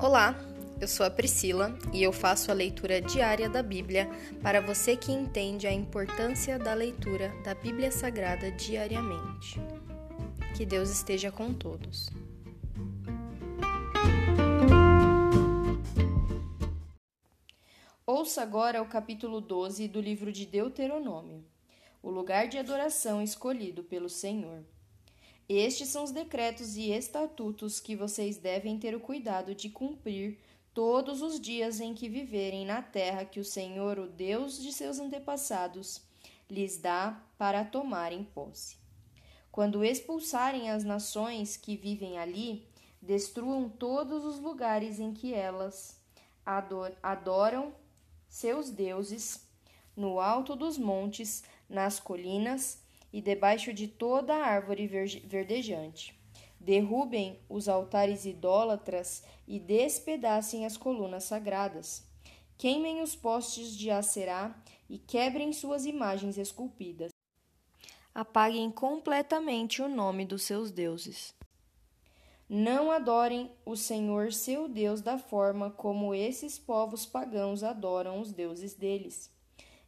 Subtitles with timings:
[0.00, 0.32] Olá,
[0.80, 4.08] eu sou a Priscila e eu faço a leitura diária da Bíblia
[4.40, 9.60] para você que entende a importância da leitura da Bíblia Sagrada diariamente.
[10.56, 12.08] Que Deus esteja com todos.
[18.06, 21.44] Ouça agora o capítulo 12 do livro de Deuteronômio,
[22.00, 24.64] o lugar de adoração escolhido pelo Senhor.
[25.48, 30.38] Estes são os decretos e estatutos que vocês devem ter o cuidado de cumprir
[30.74, 34.98] todos os dias em que viverem na terra que o Senhor, o Deus de seus
[34.98, 36.02] antepassados,
[36.50, 38.76] lhes dá para tomarem posse.
[39.50, 42.68] Quando expulsarem as nações que vivem ali,
[43.00, 45.98] destruam todos os lugares em que elas
[47.02, 47.74] adoram
[48.28, 49.48] seus deuses,
[49.96, 52.82] no alto dos montes, nas colinas,
[53.18, 56.16] e debaixo de toda árvore verdejante.
[56.60, 62.06] Derrubem os altares idólatras e despedacem as colunas sagradas.
[62.56, 64.56] Queimem os postes de Acerá
[64.88, 67.10] e quebrem suas imagens esculpidas.
[68.14, 71.34] Apaguem completamente o nome dos seus deuses.
[72.48, 78.74] Não adorem o Senhor seu Deus da forma como esses povos pagãos adoram os deuses
[78.74, 79.28] deles.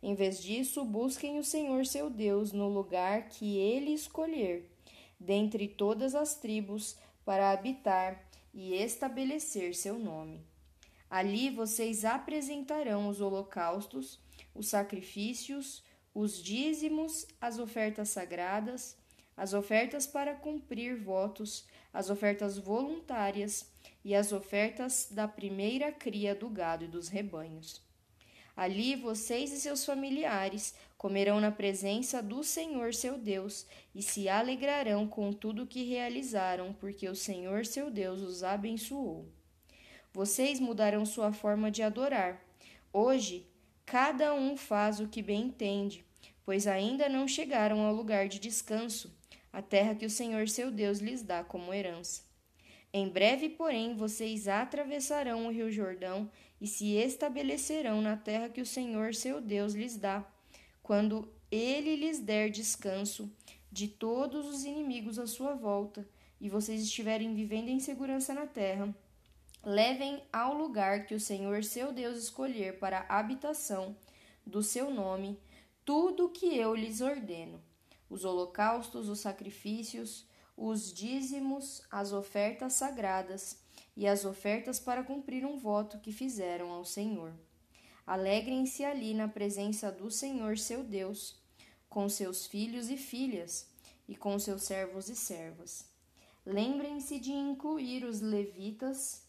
[0.03, 4.70] Em vez disso, busquem o Senhor seu Deus no lugar que ele escolher,
[5.19, 10.41] dentre todas as tribos, para habitar e estabelecer seu nome.
[11.09, 14.19] Ali vocês apresentarão os holocaustos,
[14.55, 15.83] os sacrifícios,
[16.14, 18.97] os dízimos, as ofertas sagradas,
[19.37, 23.70] as ofertas para cumprir votos, as ofertas voluntárias
[24.05, 27.89] e as ofertas da primeira cria do gado e dos rebanhos.
[28.56, 35.07] Ali vocês e seus familiares comerão na presença do Senhor seu Deus e se alegrarão
[35.07, 39.27] com tudo que realizaram, porque o Senhor seu Deus os abençoou.
[40.12, 42.45] Vocês mudarão sua forma de adorar.
[42.92, 43.47] Hoje,
[43.87, 46.05] cada um faz o que bem entende,
[46.45, 49.17] pois ainda não chegaram ao lugar de descanso,
[49.53, 52.30] a terra que o Senhor seu Deus lhes dá como herança.
[52.92, 56.28] Em breve, porém, vocês atravessarão o rio Jordão
[56.61, 60.24] e se estabelecerão na terra que o Senhor seu Deus lhes dá,
[60.83, 63.30] quando ele lhes der descanso
[63.70, 66.08] de todos os inimigos à sua volta,
[66.40, 68.95] e vocês estiverem vivendo em segurança na terra.
[69.62, 73.95] Levem ao lugar que o Senhor seu Deus escolher para a habitação
[74.45, 75.39] do seu nome
[75.84, 77.62] tudo o que eu lhes ordeno:
[78.08, 80.27] os holocaustos, os sacrifícios,
[80.63, 83.59] os dízimos, as ofertas sagradas
[83.97, 87.33] e as ofertas para cumprir um voto que fizeram ao Senhor.
[88.07, 91.41] Alegrem-se ali na presença do Senhor seu Deus,
[91.89, 93.71] com seus filhos e filhas,
[94.07, 95.87] e com seus servos e servas.
[96.45, 99.23] Lembrem-se de incluir os levitas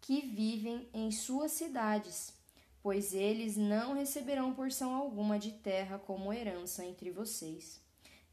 [0.00, 2.32] que vivem em suas cidades,
[2.80, 7.83] pois eles não receberão porção alguma de terra como herança entre vocês.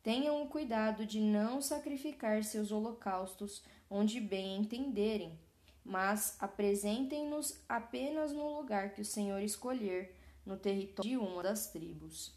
[0.04, 5.38] Tenham o cuidado de não sacrificar seus holocaustos onde bem entenderem,
[5.84, 12.34] mas apresentem-nos apenas no lugar que o Senhor escolher, no território de uma das tribos.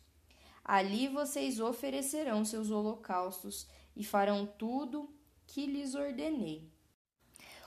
[0.62, 5.08] Ali vocês oferecerão seus holocaustos e farão tudo
[5.46, 6.69] que lhes ordenei.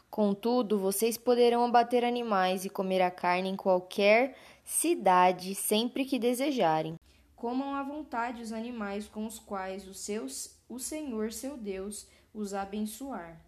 [0.09, 6.96] Contudo, vocês poderão abater animais e comer a carne em qualquer cidade sempre que desejarem.
[7.37, 12.51] Comam à vontade os animais com os quais o, seus, o Senhor seu Deus os
[12.51, 13.39] abençoar.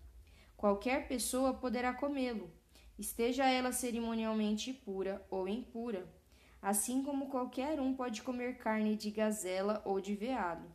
[0.56, 2.52] Qualquer pessoa poderá comê-lo,
[3.00, 6.08] esteja ela cerimonialmente pura ou impura,
[6.62, 10.72] assim como qualquer um pode comer carne de gazela ou de veado.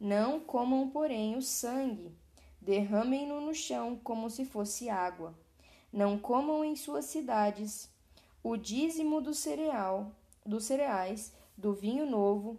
[0.00, 2.18] Não comam, porém, o sangue,
[2.60, 5.38] derramem-no no chão como se fosse água.
[5.92, 7.88] Não comam em suas cidades
[8.42, 10.10] o dízimo do cereal,
[10.44, 12.58] dos cereais do vinho novo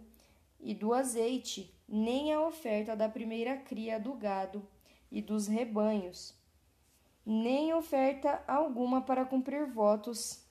[0.60, 4.66] e do azeite, nem a oferta da primeira cria do gado
[5.10, 6.34] e dos rebanhos,
[7.24, 10.44] nem oferta alguma para cumprir votos,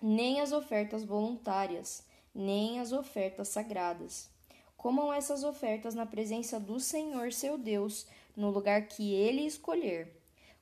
[0.00, 2.04] nem as ofertas voluntárias,
[2.34, 4.30] nem as ofertas sagradas.
[4.76, 10.16] Comam essas ofertas na presença do Senhor seu Deus, no lugar que ele escolher.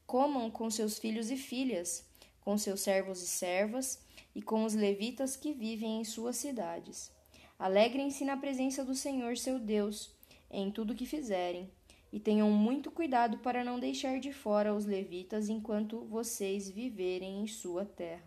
[0.06, 2.04] Comam com seus filhos e filhas,
[2.48, 4.00] com seus servos e servas,
[4.34, 7.12] e com os levitas que vivem em suas cidades.
[7.58, 10.16] Alegrem-se na presença do Senhor seu Deus
[10.50, 11.70] em tudo que fizerem,
[12.10, 17.46] e tenham muito cuidado para não deixar de fora os levitas enquanto vocês viverem em
[17.46, 18.24] sua terra.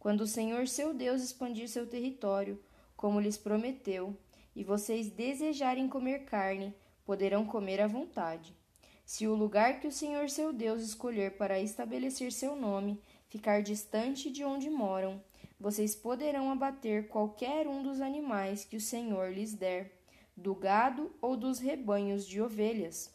[0.00, 2.58] Quando o Senhor seu Deus expandir seu território,
[2.96, 4.16] como lhes prometeu,
[4.56, 8.56] e vocês desejarem comer carne, poderão comer à vontade.
[9.04, 12.98] Se o lugar que o Senhor seu Deus escolher para estabelecer seu nome
[13.28, 15.22] ficar distante de onde moram,
[15.60, 19.92] vocês poderão abater qualquer um dos animais que o Senhor lhes der,
[20.36, 23.14] do gado ou dos rebanhos de ovelhas,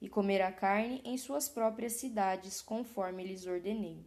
[0.00, 4.04] e comer a carne em suas próprias cidades, conforme lhes ordenei.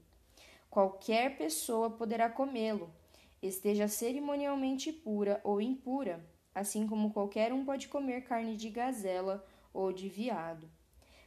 [0.70, 2.94] Qualquer pessoa poderá comê-lo,
[3.42, 9.94] esteja cerimonialmente pura ou impura, assim como qualquer um pode comer carne de gazela ou
[9.94, 10.70] de veado.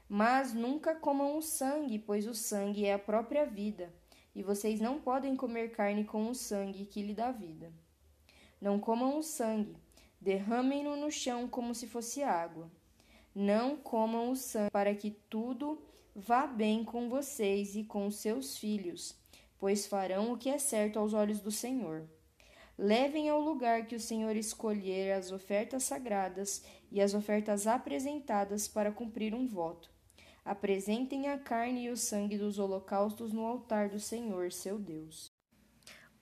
[0.07, 3.91] Mas nunca comam o sangue, pois o sangue é a própria vida
[4.39, 7.73] e vocês não podem comer carne com o sangue que lhe dá vida.
[8.61, 9.77] Não comam o sangue,
[10.21, 12.71] derramem-no no chão como se fosse água.
[13.35, 15.83] Não comam o sangue, para que tudo
[16.15, 19.17] vá bem com vocês e com seus filhos,
[19.59, 22.09] pois farão o que é certo aos olhos do Senhor.
[22.79, 26.63] Levem ao lugar que o Senhor escolher as ofertas sagradas
[26.93, 29.98] e as ofertas apresentadas para cumprir um voto
[30.49, 35.31] apresentem a carne e o sangue dos holocaustos no altar do Senhor, seu Deus.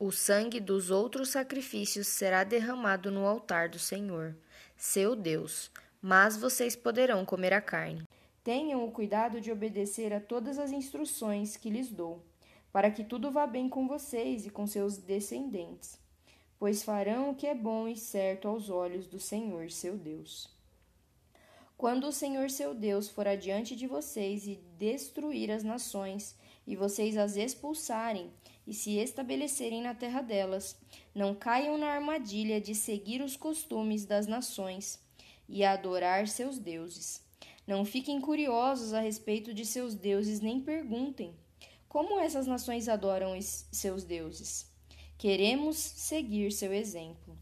[0.01, 4.37] O sangue dos outros sacrifícios será derramado no altar do Senhor,
[4.77, 5.71] seu Deus,
[6.03, 8.03] mas vocês poderão comer a carne.
[8.43, 12.21] Tenham o cuidado de obedecer a todas as instruções que lhes dou,
[12.73, 16.01] para que tudo vá bem com vocês e com seus descendentes,
[16.59, 20.56] pois farão o que é bom e certo aos olhos do Senhor, seu Deus.
[21.77, 26.35] Quando o Senhor seu Deus for adiante de vocês e destruir as nações,
[26.67, 28.31] e vocês as expulsarem
[28.67, 30.77] e se estabelecerem na terra delas,
[31.15, 34.99] não caiam na armadilha de seguir os costumes das nações
[35.49, 37.23] e adorar seus deuses.
[37.67, 41.35] Não fiquem curiosos a respeito de seus deuses, nem perguntem
[41.89, 44.71] como essas nações adoram seus deuses.
[45.19, 47.39] Queremos seguir seu exemplo.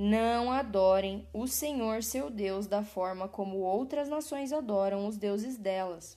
[0.00, 6.16] Não adorem o Senhor seu Deus da forma como outras nações adoram os deuses delas,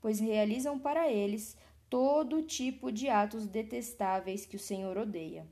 [0.00, 1.54] pois realizam para eles
[1.90, 5.46] todo tipo de atos detestáveis que o Senhor odeia.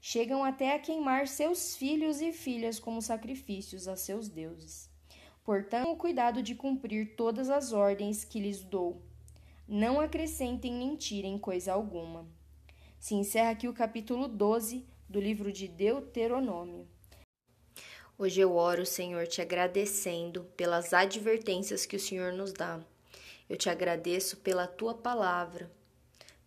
[0.00, 4.90] Chegam até a queimar seus filhos e filhas como sacrifícios a seus deuses.
[5.44, 9.00] Portanto, o cuidado de cumprir todas as ordens que lhes dou.
[9.68, 12.26] Não acrescentem nem tirem coisa alguma.
[12.98, 16.95] Se encerra aqui o capítulo 12 do livro de Deuteronômio.
[18.18, 22.80] Hoje eu oro, Senhor, te agradecendo pelas advertências que o Senhor nos dá.
[23.46, 25.70] Eu te agradeço pela tua palavra,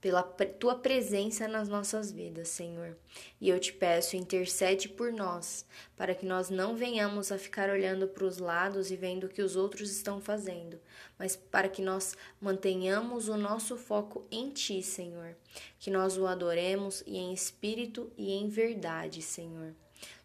[0.02, 2.98] pela tua presença nas nossas vidas, Senhor.
[3.40, 5.64] E eu te peço, intercede por nós,
[5.96, 9.44] para que nós não venhamos a ficar olhando para os lados e vendo o que
[9.44, 10.82] os outros estão fazendo,
[11.20, 15.36] mas para que nós mantenhamos o nosso foco em ti, Senhor.
[15.78, 19.76] Que nós o adoremos e em espírito e em verdade, Senhor.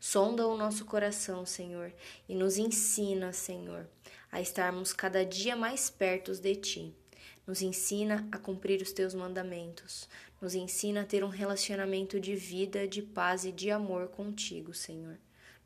[0.01, 1.93] Sonda o nosso coração, Senhor,
[2.29, 3.87] e nos ensina, Senhor,
[4.31, 6.95] a estarmos cada dia mais perto de Ti.
[7.47, 10.09] Nos ensina a cumprir os Teus mandamentos.
[10.41, 15.19] Nos ensina a ter um relacionamento de vida, de paz e de amor contigo, Senhor.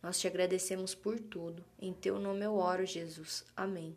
[0.03, 1.65] Nós te agradecemos por tudo.
[1.81, 3.45] Em Teu nome eu oro, Jesus.
[3.57, 3.97] Amém.